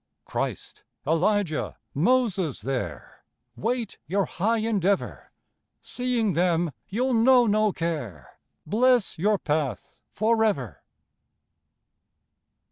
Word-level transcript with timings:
Christ, 0.25 0.81
Elijah, 1.05 1.77
Moses, 1.93 2.61
there 2.61 3.23
Wait 3.55 3.99
your 4.07 4.25
high 4.25 4.57
endeavor. 4.57 5.31
Seeing 5.83 6.33
them 6.33 6.71
you'll 6.87 7.13
know 7.13 7.45
no 7.45 7.71
care, 7.71 8.39
Bless 8.65 9.19
your 9.19 9.37
path 9.37 10.01
forever. 10.09 10.81